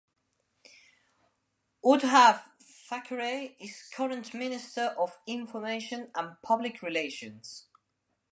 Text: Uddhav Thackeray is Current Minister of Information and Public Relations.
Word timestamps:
Uddhav 1.85 2.41
Thackeray 2.63 3.55
is 3.59 3.83
Current 3.93 4.33
Minister 4.33 4.95
of 4.97 5.15
Information 5.27 6.09
and 6.15 6.41
Public 6.41 6.81
Relations. 6.81 7.67